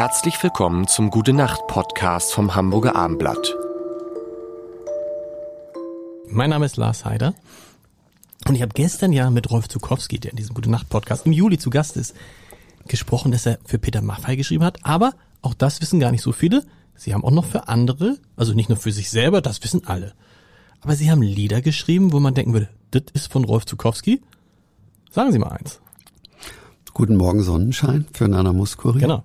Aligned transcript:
Herzlich 0.00 0.42
willkommen 0.42 0.88
zum 0.88 1.10
Gute 1.10 1.34
Nacht 1.34 1.66
Podcast 1.66 2.32
vom 2.32 2.54
Hamburger 2.54 2.96
Armblatt. 2.96 3.54
Mein 6.26 6.48
Name 6.48 6.64
ist 6.64 6.78
Lars 6.78 7.04
Heider 7.04 7.34
und 8.48 8.54
ich 8.54 8.62
habe 8.62 8.72
gestern 8.72 9.12
ja 9.12 9.28
mit 9.28 9.50
Rolf 9.50 9.68
Zukowski, 9.68 10.18
der 10.18 10.30
in 10.30 10.38
diesem 10.38 10.54
Gute 10.54 10.70
Nacht 10.70 10.88
Podcast 10.88 11.26
im 11.26 11.32
Juli 11.32 11.58
zu 11.58 11.68
Gast 11.68 11.98
ist, 11.98 12.16
gesprochen, 12.88 13.30
dass 13.30 13.44
er 13.44 13.58
für 13.66 13.78
Peter 13.78 14.00
Maffay 14.00 14.36
geschrieben 14.38 14.64
hat, 14.64 14.86
aber 14.86 15.12
auch 15.42 15.52
das 15.52 15.82
wissen 15.82 16.00
gar 16.00 16.12
nicht 16.12 16.22
so 16.22 16.32
viele. 16.32 16.64
Sie 16.94 17.12
haben 17.12 17.22
auch 17.22 17.30
noch 17.30 17.44
für 17.44 17.68
andere, 17.68 18.16
also 18.36 18.54
nicht 18.54 18.70
nur 18.70 18.78
für 18.78 18.92
sich 18.92 19.10
selber, 19.10 19.42
das 19.42 19.62
wissen 19.62 19.86
alle. 19.86 20.14
Aber 20.80 20.94
sie 20.94 21.10
haben 21.10 21.20
Lieder 21.20 21.60
geschrieben, 21.60 22.14
wo 22.14 22.20
man 22.20 22.32
denken 22.32 22.54
würde, 22.54 22.70
das 22.90 23.02
ist 23.12 23.30
von 23.30 23.44
Rolf 23.44 23.66
Zukowski. 23.66 24.22
Sagen 25.10 25.30
Sie 25.30 25.38
mal 25.38 25.52
eins. 25.52 25.78
Guten 26.94 27.16
Morgen 27.16 27.42
Sonnenschein 27.42 28.06
für 28.14 28.28
Nana 28.28 28.54
Muskuri. 28.54 29.00
Genau. 29.00 29.24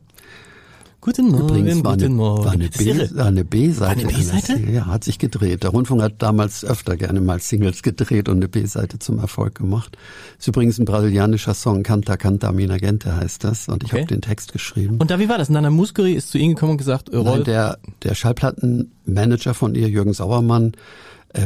Guten 1.01 1.29
Morgen, 1.29 1.43
Übrigens 1.49 1.83
war 1.83 1.91
guten 1.93 2.05
eine, 2.05 2.13
Morgen. 2.15 2.45
war 2.45 2.51
eine 2.53 2.69
B-Seite. 2.69 3.23
Eine 3.23 3.43
B-Seite? 3.43 4.59
Ja, 4.71 4.87
hat 4.87 5.03
sich 5.03 5.19
gedreht. 5.19 5.61
Der 5.61 5.69
Rundfunk 5.69 6.01
hat 6.01 6.13
damals 6.17 6.65
öfter 6.65 6.97
gerne 6.97 7.21
mal 7.21 7.39
Singles 7.39 7.83
gedreht 7.83 8.27
und 8.27 8.37
eine 8.37 8.47
B-Seite 8.47 8.97
zum 8.97 9.19
Erfolg 9.19 9.53
gemacht. 9.55 9.97
Ist 10.39 10.47
übrigens 10.47 10.79
ein 10.79 10.85
brasilianischer 10.85 11.53
Song, 11.53 11.83
Canta 11.83 12.17
Canta 12.17 12.51
Mina 12.51 12.77
Gente 12.77 13.15
heißt 13.15 13.43
das. 13.43 13.67
Und 13.67 13.83
ich 13.83 13.91
Okay. 13.93 14.01
habe 14.01 14.07
den 14.13 14.21
Text 14.21 14.51
geschrieben. 14.51 14.97
Und 14.97 15.11
da, 15.11 15.19
wie 15.19 15.29
war 15.29 15.37
das? 15.37 15.49
Nana 15.49 15.69
Muskuri 15.69 16.13
ist 16.13 16.31
zu 16.31 16.39
Ihnen 16.39 16.55
gekommen 16.55 16.71
und 16.71 16.77
gesagt, 16.79 17.09
äh, 17.09 17.17
Nein, 17.17 17.27
Rolf, 17.27 17.43
der, 17.43 17.77
der 18.01 18.15
Schallplattenmanager 18.15 19.53
von 19.53 19.75
ihr, 19.75 19.87
Jürgen 19.89 20.13
Sauermann, 20.13 20.71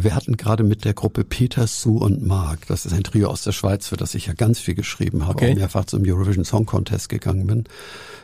wir 0.01 0.15
hatten 0.15 0.37
gerade 0.37 0.63
mit 0.63 0.85
der 0.85 0.93
Gruppe 0.93 1.23
Peter, 1.23 1.67
Sue 1.67 1.99
und 1.99 2.25
Mark, 2.25 2.67
das 2.67 2.85
ist 2.85 2.93
ein 2.93 3.03
Trio 3.03 3.29
aus 3.29 3.43
der 3.43 3.51
Schweiz, 3.51 3.87
für 3.87 3.97
das 3.97 4.13
ich 4.15 4.27
ja 4.27 4.33
ganz 4.33 4.59
viel 4.59 4.75
geschrieben 4.75 5.25
habe, 5.25 5.35
Okay. 5.35 5.55
mehrfach 5.55 5.85
zum 5.85 6.03
Eurovision 6.05 6.45
Song 6.45 6.65
Contest 6.65 7.09
gegangen 7.09 7.47
bin. 7.47 7.63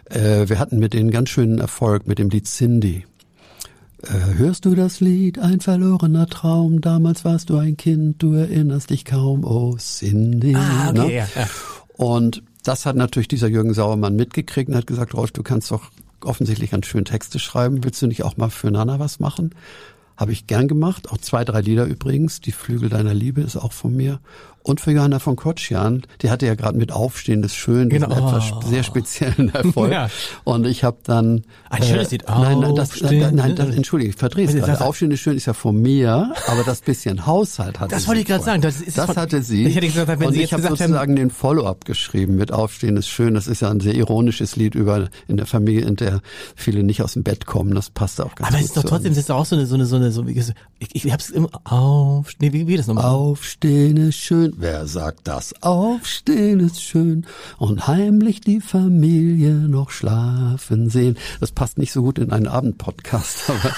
Äh, 0.10 0.48
wir 0.50 0.60
hatten 0.60 0.80
mit 0.80 0.94
denen 0.94 1.12
ganz 1.12 1.30
schönen 1.30 1.60
Erfolg 1.60 2.08
mit 2.08 2.20
dem 2.20 2.30
Lied 2.30 2.46
Cindy. 2.48 3.06
Äh, 4.04 4.38
hörst 4.38 4.66
du 4.66 4.76
das 4.76 5.00
Lied, 5.00 5.40
ein 5.40 5.62
verlorener 5.62 6.28
Traum, 6.28 6.82
damals 6.82 7.26
warst 7.26 7.50
du 7.50 7.58
ein 7.58 7.78
Kind, 7.78 8.22
du 8.22 8.34
erinnerst 8.34 8.90
dich 8.92 9.06
kaum, 9.06 9.44
oh 9.44 9.76
Cindy. 9.78 10.56
Ah, 10.56 10.90
okay, 10.90 11.00
ne? 11.00 11.14
ja, 11.14 11.28
ja. 11.36 11.48
Und 11.98 12.44
das 12.64 12.86
hat 12.86 12.96
natürlich 12.96 13.28
dieser 13.28 13.48
Jürgen 13.48 13.74
Sauermann 13.74 14.16
mitgekriegt 14.16 14.70
und 14.70 14.76
hat 14.76 14.88
gesagt, 14.88 15.14
Rolf, 15.14 15.32
du 15.32 15.44
kannst 15.44 15.72
doch 15.72 15.92
offensichtlich 16.22 16.72
ganz 16.72 16.88
schön 16.88 17.06
Texte 17.06 17.40
schreiben. 17.40 17.84
Willst 17.84 18.02
du 18.02 18.08
nicht 18.08 18.24
auch 18.24 18.38
mal 18.38 18.50
für 18.50 18.72
Nana 18.72 19.00
was 19.00 19.20
machen? 19.20 19.52
Habe 20.18 20.32
ich 20.32 20.48
gern 20.48 20.68
gemacht. 20.68 21.12
Auch 21.12 21.18
zwei, 21.18 21.44
drei 21.44 21.62
Lieder 21.62 21.86
übrigens. 21.86 22.42
Die 22.42 22.52
Flügel 22.52 22.90
deiner 22.90 23.14
Liebe 23.14 23.42
ist 23.42 23.58
auch 23.58 23.74
von 23.74 23.96
mir. 23.96 24.20
Und 24.68 24.82
für 24.82 24.90
Johanna 24.92 25.20
von 25.20 25.36
Kotschian, 25.36 26.02
die 26.24 26.32
hatte 26.32 26.48
ja 26.48 26.56
gerade 26.56 26.76
mit 26.76 26.92
Aufstehendes 26.92 27.54
Schön 27.54 27.88
diesen 27.88 28.10
Genau. 28.10 28.28
etwas 28.30 28.52
sehr 28.68 28.82
speziellen 28.82 29.50
Erfolg. 29.54 29.92
Ja. 29.92 30.10
Und 30.44 30.66
ich 30.66 30.84
habe 30.84 30.98
dann... 31.04 31.44
Ein 31.70 31.84
schönes 31.84 32.10
Lied. 32.10 32.24
Nein, 32.28 32.62
nein, 32.62 32.74
das, 32.74 32.94
Aufstehendes- 32.94 33.32
nein, 33.32 33.56
das, 33.56 33.76
entschuldige, 33.76 34.10
ich 34.10 34.16
verdrehe 34.18 34.48
es 34.48 34.56
gerade. 34.56 34.72
das? 34.72 34.82
Aufstehendes 34.82 35.20
Schön 35.20 35.38
ist 35.38 35.46
ja 35.46 35.54
von 35.54 35.80
mir, 35.80 36.34
aber 36.48 36.64
das 36.66 36.82
bisschen 36.82 37.28
Haushalt 37.28 37.80
hatte 37.80 37.94
Das 37.94 38.02
sie 38.04 38.08
wollte 38.08 38.22
ich 38.22 38.28
gerade 38.28 38.44
sagen. 38.44 38.62
Das 38.64 38.82
ist 38.82 38.98
das 38.98 39.06
von- 39.06 39.16
hatte 39.18 39.44
sie. 39.44 39.66
Ich 39.68 39.76
hätte 39.76 39.86
gesagt, 39.86 40.08
wenn 40.20 40.28
und 40.28 40.34
Sie 40.34 40.40
ich 40.42 40.50
jetzt 40.50 40.54
habe 40.54 40.62
gesagt 40.64 40.82
haben- 40.82 40.88
sozusagen 40.90 41.16
den 41.16 41.30
Follow-up 41.30 41.86
geschrieben 41.86 42.36
mit 42.36 42.52
Aufstehendes 42.52 43.08
Schön. 43.08 43.36
Das 43.36 43.46
ist 43.46 43.62
ja 43.62 43.70
ein 43.70 43.82
sehr 43.82 43.94
ironisches 43.94 44.56
Lied 44.56 44.74
über 44.74 45.10
in 45.28 45.38
der 45.38 45.46
Familie, 45.46 45.86
in 45.86 45.96
der 45.96 46.22
viele 46.56 46.82
nicht 46.84 47.04
aus 47.04 47.14
dem 47.14 47.22
Bett 47.22 47.46
kommen. 47.46 47.76
Das 47.76 47.92
passt 47.92 48.20
auch 48.20 48.34
ganz 48.34 48.48
aber 48.50 48.58
gut 48.58 48.60
es 48.62 48.66
ist 48.66 48.78
doch 48.78 48.84
trotzdem, 48.84 49.12
das 49.12 49.20
ist 49.20 49.30
doch 49.30 49.36
auch 49.38 49.46
so 49.46 49.56
eine, 49.56 49.68
so 49.68 49.76
eine, 49.76 49.86
so 49.86 49.96
eine, 49.98 50.12
so 50.12 50.26
wie, 50.28 50.32
ich, 50.80 51.06
ich 51.06 51.14
hab's 51.14 51.30
immer 51.30 51.50
auf, 51.66 52.32
nee, 52.40 52.52
wie, 52.52 52.66
wie 52.66 52.78
das 52.78 52.88
nochmal? 52.88 53.06
Aufstehen 53.06 53.98
ist 53.98 54.16
schön. 54.18 54.54
Wer 54.58 54.88
sagt 54.88 55.28
das? 55.28 55.54
Aufstehen 55.62 56.62
ist 56.62 56.82
schön. 56.82 57.26
Und 57.58 57.88
heimlich 57.88 58.40
die 58.40 58.62
Familie 58.62 59.52
noch 59.54 59.90
schlafen 59.90 60.90
sehen. 60.90 61.18
Das 61.42 61.52
passt 61.52 61.78
nicht 61.78 61.92
so 61.92 62.02
gut 62.04 62.20
in 62.20 62.32
einen 62.32 62.48
Abendpodcast, 62.48 63.50
aber, 63.50 63.76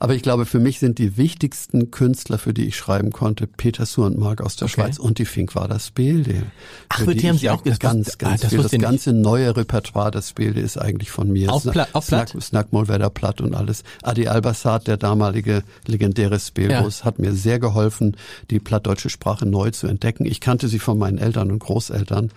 aber 0.00 0.14
ich 0.14 0.22
glaube, 0.22 0.44
für 0.44 0.58
mich 0.58 0.80
sind 0.80 0.98
die 0.98 1.16
wichtigsten 1.16 1.90
Künstler, 1.90 2.36
für 2.36 2.52
die 2.52 2.66
ich 2.66 2.76
schreiben 2.76 3.10
konnte, 3.10 3.46
Peter 3.46 3.86
Su 3.86 4.04
und 4.04 4.18
Mark 4.18 4.42
aus 4.42 4.56
der 4.56 4.66
Okay. 4.66 4.74
Schweiz 4.74 4.98
und 4.98 5.16
die 5.18 5.24
Finkwader 5.24 5.78
Spilde. 5.78 6.42
Ach, 6.90 6.98
Für 7.00 7.14
die 7.14 7.28
haben 7.30 7.38
Sie 7.38 7.48
auch- 7.48 7.62
das 7.62 7.78
ganz, 7.78 8.08
wusste- 8.08 8.18
ganz 8.18 8.32
ah, 8.34 8.42
das 8.42 8.50
viel. 8.50 8.58
Das 8.58 8.66
ich 8.66 8.72
nicht. 8.72 8.82
ganze 8.82 9.12
neue 9.14 9.56
Repertoire 9.56 10.10
der 10.10 10.20
Spilde 10.22 10.60
ist 10.60 10.76
eigentlich 10.76 11.10
von 11.10 11.30
mir. 11.32 11.50
Auf 11.50 11.62
Pla- 11.64 11.88
auf 11.94 12.06
Platt? 12.06 12.28
Snack, 12.30 12.42
Snackmolwerder 12.42 13.08
Platt 13.08 13.40
und 13.40 13.54
alles. 13.54 13.82
Adi 14.02 14.28
Albassat, 14.28 14.86
der 14.88 14.98
damalige 14.98 15.62
legendäre 15.86 16.38
Spelbus, 16.38 17.02
hat 17.04 17.18
mir 17.18 17.32
sehr 17.32 17.58
geholfen, 17.58 18.16
die 18.50 18.60
plattdeutsche 18.60 19.08
Sprache 19.08 19.46
neu 19.46 19.70
zu 19.70 19.86
entdecken. 19.86 20.01
Ich 20.04 20.40
kannte 20.40 20.68
sie 20.68 20.78
von 20.78 20.98
meinen 20.98 21.18
Eltern 21.18 21.50
und 21.50 21.58
Großeltern. 21.58 22.30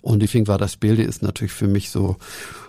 Und 0.00 0.20
die 0.20 0.28
Finkwader 0.28 0.68
Spilde 0.68 1.02
ist 1.02 1.22
natürlich 1.22 1.52
für 1.52 1.68
mich 1.68 1.90
so 1.90 2.16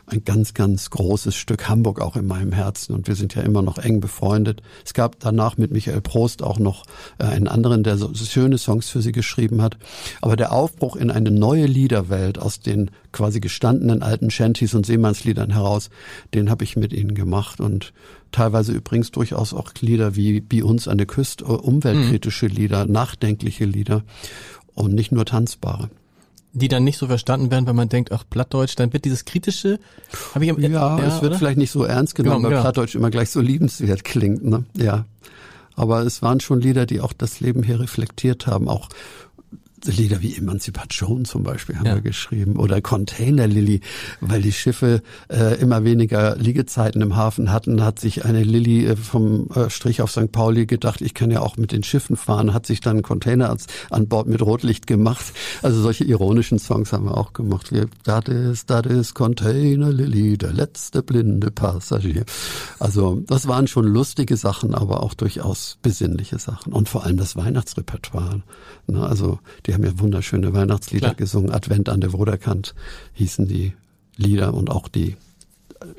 ein 0.06 0.24
ganz, 0.26 0.54
ganz 0.54 0.90
großes 0.90 1.36
Stück 1.36 1.70
Hamburg 1.70 2.02
auch 2.02 2.16
in 2.16 2.28
meinem 2.28 2.52
Herzen. 2.52 2.94
Und 2.94 3.08
wir 3.08 3.16
sind 3.16 3.36
ja 3.36 3.42
immer 3.42 3.62
noch 3.62 3.78
eng 3.78 4.02
befreundet. 4.02 4.62
Es 4.86 4.94
gab 4.94 5.20
danach 5.20 5.58
mit 5.58 5.72
Michael 5.72 6.02
Prost 6.02 6.44
auch 6.44 6.60
noch 6.60 6.86
äh, 7.20 7.26
einen 7.26 7.48
anderen, 7.48 7.84
der 7.84 7.98
so 7.98 8.14
schöne 8.14 8.58
Songs 8.58 8.90
für 8.90 9.02
sie 9.02 9.14
geschrieben 9.14 9.62
hat. 9.62 9.78
Aber 10.22 10.36
der 10.36 10.52
Aufbruch 10.52 10.96
in 10.96 11.10
eine 11.10 11.32
neue 11.32 11.66
Liederwelt 11.66 12.38
aus 12.38 12.60
den 12.60 12.92
quasi 13.12 13.40
gestandenen 13.40 14.04
alten 14.04 14.30
Shanties 14.30 14.74
und 14.74 14.86
Seemannsliedern 14.86 15.52
heraus, 15.52 15.90
den 16.34 16.50
habe 16.50 16.64
ich 16.64 16.76
mit 16.76 16.92
ihnen 16.92 17.16
gemacht 17.16 17.62
und 17.62 17.94
teilweise 18.32 18.74
übrigens 18.74 19.12
durchaus 19.12 19.54
auch 19.54 19.72
Lieder 19.80 20.16
wie 20.16 20.44
wie 20.50 20.64
uns 20.64 20.88
an 20.88 20.98
der 20.98 21.08
Küste, 21.08 21.46
äh, 21.46 21.48
umweltkritische 21.48 22.48
Lieder, 22.48 22.86
nachdenkliche 22.86 23.66
Lieder 23.66 24.04
und 24.74 24.94
nicht 24.94 25.12
nur 25.12 25.26
tanzbare. 25.26 25.90
Die 26.56 26.68
dann 26.68 26.84
nicht 26.84 27.00
so 27.00 27.08
verstanden 27.08 27.50
werden, 27.50 27.66
wenn 27.66 27.76
man 27.76 27.90
denkt, 27.90 28.12
ach, 28.12 28.24
Plattdeutsch, 28.30 28.76
dann 28.76 28.94
wird 28.94 29.06
dieses 29.06 29.26
kritische, 29.26 29.80
habe 30.36 30.46
ich 30.46 30.52
am, 30.52 30.60
Ja, 30.60 31.00
es 31.00 31.16
wird 31.22 31.32
oder? 31.32 31.40
vielleicht 31.40 31.58
nicht 31.58 31.72
so 31.72 31.84
ernst 31.84 32.14
genommen, 32.14 32.38
Genau, 32.38 32.44
weil 32.46 32.52
genau. 32.52 32.62
Plattdeutsch 32.62 32.94
immer 32.96 33.10
gleich 33.10 33.32
so 33.32 33.42
liebenswert 33.42 34.04
klingt, 34.04 34.44
ne? 34.46 34.64
Ja. 34.76 35.06
Aber 35.76 36.02
es 36.02 36.22
waren 36.22 36.40
schon 36.40 36.62
Lieder, 36.62 36.86
die 36.86 37.02
auch 37.02 37.14
das 37.14 37.40
Leben 37.40 37.64
hier 37.64 37.80
reflektiert 37.80 38.46
haben, 38.46 38.70
auch 38.70 38.90
Lieder 39.92 40.22
wie 40.22 40.36
Emanzipation 40.36 41.26
zum 41.26 41.44
Beispiel 41.44 41.76
haben 41.78 41.86
Ja. 41.86 41.96
wir 41.96 42.02
geschrieben 42.02 42.56
oder 42.58 42.82
Container 42.82 43.48
Lilly, 43.48 43.82
weil 44.22 44.42
die 44.42 44.52
Schiffe 44.52 45.02
äh, 45.30 45.60
immer 45.60 45.84
weniger 45.84 46.36
Liegezeiten 46.38 47.02
im 47.02 47.16
Hafen 47.16 47.52
hatten, 47.52 47.84
hat 47.84 48.00
sich 48.00 48.26
eine 48.26 48.44
Lilly 48.44 48.86
äh, 48.86 48.96
vom 48.96 49.50
äh, 49.56 49.70
Strich 49.70 50.02
auf 50.02 50.12
St. 50.12 50.32
Pauli 50.32 50.66
gedacht, 50.66 51.02
ich 51.02 51.14
kann 51.14 51.32
ja 51.32 51.42
auch 51.42 51.58
mit 51.58 51.72
den 51.72 51.84
Schiffen 51.84 52.16
fahren, 52.16 52.54
hat 52.54 52.66
sich 52.66 52.80
dann 52.82 52.94
einen 52.94 53.02
Container 53.04 53.50
als, 53.50 53.68
an 53.90 54.08
Bord 54.08 54.28
mit 54.28 54.42
Rotlicht 54.42 54.88
gemacht. 54.88 55.26
Also 55.62 55.82
solche 55.82 56.04
ironischen 56.04 56.60
Songs 56.60 56.94
haben 56.94 57.06
wir 57.06 57.18
auch 57.18 57.34
gemacht. 57.34 57.72
Das 58.04 58.26
ist, 58.28 58.70
das 58.70 58.86
ist 58.86 59.14
Container 59.14 59.92
Lilly, 59.92 60.38
der 60.38 60.54
letzte 60.54 61.04
blinde 61.04 61.52
Passagier. 61.52 62.24
Also 62.80 63.22
das 63.28 63.48
waren 63.48 63.68
schon 63.68 63.86
lustige 63.86 64.38
Sachen, 64.38 64.74
aber 64.76 65.04
auch 65.04 65.14
durchaus 65.14 65.78
besinnliche 65.82 66.40
Sachen 66.40 66.74
und 66.74 66.90
vor 66.90 67.04
allem 67.04 67.18
das 67.18 67.36
Weihnachtsrepertoire. 67.36 68.42
Ne? 68.88 69.06
Also 69.06 69.40
die 69.66 69.73
haben 69.74 69.84
ja 69.86 69.98
wunderschöne 70.00 70.54
Weihnachtslieder 70.54 71.08
Klar. 71.08 71.16
gesungen. 71.16 71.52
Advent 71.52 71.90
an 71.90 72.02
der 72.02 72.14
Woderkant 72.14 72.74
hießen 73.14 73.48
die 73.48 73.74
Lieder 74.18 74.54
und 74.54 74.70
auch 74.70 74.88
die 74.88 75.16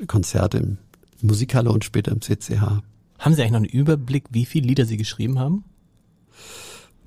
Konzerte 0.07 0.57
im 0.59 0.77
Musikhalle 1.21 1.71
und 1.71 1.83
später 1.85 2.11
im 2.11 2.21
CCH. 2.21 2.81
Haben 3.19 3.33
Sie 3.33 3.41
eigentlich 3.41 3.51
noch 3.51 3.57
einen 3.57 3.65
Überblick, 3.65 4.25
wie 4.31 4.45
viele 4.45 4.67
Lieder 4.67 4.85
Sie 4.85 4.97
geschrieben 4.97 5.39
haben? 5.39 5.63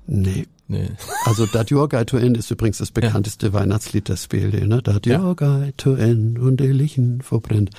Nee. 0.07 0.47
Nee. 0.67 0.89
Also 1.25 1.45
Dat 1.53 1.71
Your 1.71 1.87
Guide 1.89 2.05
to 2.07 2.17
End 2.17 2.37
ist 2.37 2.49
übrigens 2.51 2.77
das 2.79 2.91
bekannteste 2.91 3.53
Weihnachtslied 3.53 4.07
der 4.07 4.15
SPLD, 4.15 4.67
ne? 4.67 4.81
Dat 4.81 5.05
Ja. 5.05 5.21
Your 5.23 5.35
Guide 5.35 5.73
to 5.77 5.93
End 5.95 6.39
und 6.39 6.59
die 6.59 6.67
Lichten 6.67 7.21
verbrennt. 7.21 7.71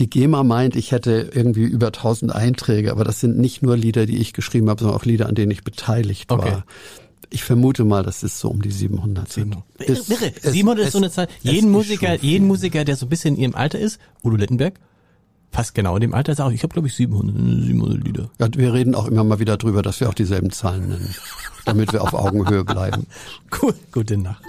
Die 0.00 0.08
GEMA 0.08 0.42
meint, 0.42 0.74
ich 0.74 0.90
hätte 0.92 1.30
irgendwie 1.34 1.64
über 1.64 1.88
1000 1.88 2.34
Einträge, 2.34 2.90
aber 2.90 3.04
das 3.04 3.20
sind 3.20 3.38
nicht 3.38 3.62
nur 3.62 3.76
Lieder, 3.76 4.06
die 4.06 4.16
ich 4.18 4.32
geschrieben 4.32 4.70
habe, 4.70 4.80
sondern 4.80 4.98
auch 4.98 5.04
Lieder, 5.04 5.28
an 5.28 5.34
denen 5.34 5.50
ich 5.52 5.64
beteiligt 5.64 6.32
Okay. 6.32 6.50
war. 6.52 6.64
Ich 7.34 7.44
vermute 7.44 7.84
mal, 7.84 8.02
das 8.02 8.22
ist 8.22 8.38
so 8.38 8.48
um 8.50 8.60
die 8.60 8.70
700 8.70 9.32
sind. 9.32 9.56
Irre, 9.78 9.92
Es- 9.92 10.08
irre. 10.10 10.32
es- 10.42 10.52
700 10.52 10.82
ist 10.82 10.86
es- 10.88 10.92
so 10.92 10.98
eine 10.98 11.10
Zahl. 11.10 11.28
Jeden 11.40 11.68
ist 11.68 11.72
Musiker, 11.72 12.14
jeden 12.16 12.46
Musiker, 12.46 12.84
der 12.84 12.96
so 12.96 13.06
ein 13.06 13.08
bisschen 13.08 13.36
in 13.36 13.40
ihrem 13.42 13.54
Alter 13.54 13.78
ist, 13.78 13.98
Udo 14.22 14.36
Littenberg, 14.36 14.74
fast 15.50 15.74
genau 15.74 15.94
in 15.96 16.02
dem 16.02 16.14
Alter, 16.14 16.34
sagt, 16.34 16.52
ich 16.54 16.62
habe 16.62 16.72
glaube 16.74 16.88
ich 16.88 16.94
700, 16.94 17.34
700 17.64 18.04
Lieder. 18.04 18.30
Ja, 18.38 18.48
wir 18.54 18.72
reden 18.74 18.94
auch 18.94 19.06
immer 19.08 19.24
mal 19.24 19.38
wieder 19.38 19.56
drüber, 19.56 19.80
dass 19.82 19.98
wir 20.00 20.08
auch 20.10 20.14
dieselben 20.14 20.50
Zahlen 20.50 20.88
nennen, 20.88 21.14
damit 21.64 21.92
wir 21.94 22.02
auf 22.02 22.12
Augenhöhe 22.14 22.64
bleiben. 22.64 23.06
Cool. 23.62 23.74
Gute 23.92 24.16
Nacht. 24.18 24.42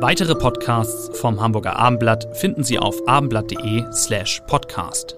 Weitere 0.00 0.34
Podcasts 0.34 1.10
vom 1.18 1.40
Hamburger 1.40 1.76
Abendblatt 1.76 2.26
finden 2.36 2.64
Sie 2.64 2.78
auf 2.78 2.96
abendblatt.de 3.06 3.84
slash 3.92 4.40
podcast. 4.46 5.16